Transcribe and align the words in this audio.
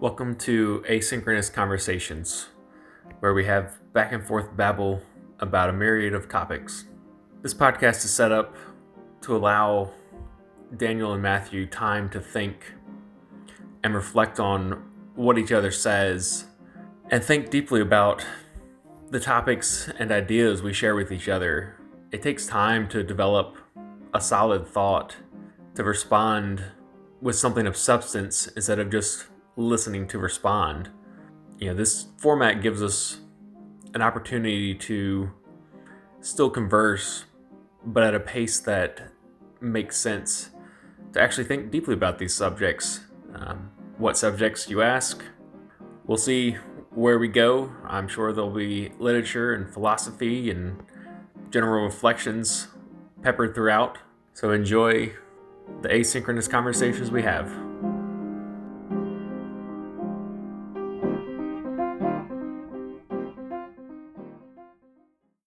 Welcome 0.00 0.36
to 0.36 0.82
Asynchronous 0.88 1.52
Conversations, 1.52 2.48
where 3.18 3.34
we 3.34 3.44
have 3.44 3.76
back 3.92 4.12
and 4.12 4.26
forth 4.26 4.56
babble 4.56 5.02
about 5.40 5.68
a 5.68 5.74
myriad 5.74 6.14
of 6.14 6.26
topics. 6.26 6.86
This 7.42 7.52
podcast 7.52 8.02
is 8.06 8.10
set 8.10 8.32
up 8.32 8.56
to 9.20 9.36
allow 9.36 9.90
Daniel 10.74 11.12
and 11.12 11.22
Matthew 11.22 11.66
time 11.66 12.08
to 12.10 12.18
think 12.18 12.72
and 13.84 13.94
reflect 13.94 14.40
on 14.40 14.82
what 15.16 15.36
each 15.36 15.52
other 15.52 15.70
says 15.70 16.46
and 17.10 17.22
think 17.22 17.50
deeply 17.50 17.82
about 17.82 18.24
the 19.10 19.20
topics 19.20 19.90
and 19.98 20.10
ideas 20.10 20.62
we 20.62 20.72
share 20.72 20.94
with 20.94 21.12
each 21.12 21.28
other. 21.28 21.76
It 22.10 22.22
takes 22.22 22.46
time 22.46 22.88
to 22.88 23.02
develop 23.02 23.58
a 24.14 24.20
solid 24.22 24.66
thought, 24.66 25.16
to 25.74 25.84
respond 25.84 26.64
with 27.20 27.36
something 27.36 27.66
of 27.66 27.76
substance 27.76 28.46
instead 28.46 28.78
of 28.78 28.88
just 28.88 29.26
listening 29.60 30.06
to 30.08 30.18
respond. 30.18 30.90
You 31.58 31.68
know, 31.68 31.74
this 31.74 32.06
format 32.16 32.62
gives 32.62 32.82
us 32.82 33.20
an 33.94 34.02
opportunity 34.02 34.74
to 34.74 35.30
still 36.20 36.50
converse, 36.50 37.24
but 37.84 38.02
at 38.02 38.14
a 38.14 38.20
pace 38.20 38.60
that 38.60 39.12
makes 39.60 39.96
sense 39.96 40.50
to 41.12 41.20
actually 41.20 41.44
think 41.44 41.70
deeply 41.70 41.94
about 41.94 42.18
these 42.18 42.34
subjects. 42.34 43.00
Um, 43.34 43.70
what 43.98 44.16
subjects 44.16 44.68
you 44.70 44.82
ask? 44.82 45.22
We'll 46.06 46.18
see 46.18 46.52
where 46.90 47.18
we 47.18 47.28
go. 47.28 47.72
I'm 47.86 48.08
sure 48.08 48.32
there'll 48.32 48.50
be 48.50 48.92
literature 48.98 49.54
and 49.54 49.72
philosophy 49.72 50.50
and 50.50 50.82
general 51.50 51.84
reflections 51.84 52.68
peppered 53.22 53.54
throughout. 53.54 53.98
So 54.34 54.52
enjoy 54.52 55.12
the 55.82 55.88
asynchronous 55.88 56.48
conversations 56.48 57.10
we 57.10 57.22
have. 57.22 57.50